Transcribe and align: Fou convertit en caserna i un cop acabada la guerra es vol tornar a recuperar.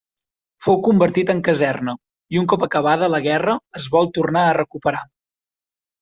Fou 0.67 0.77
convertit 0.85 1.31
en 1.33 1.41
caserna 1.47 1.93
i 2.35 2.39
un 2.41 2.47
cop 2.53 2.65
acabada 2.67 3.09
la 3.15 3.19
guerra 3.25 3.55
es 3.81 3.85
vol 3.97 4.09
tornar 4.17 4.47
a 4.47 4.55
recuperar. 4.59 5.03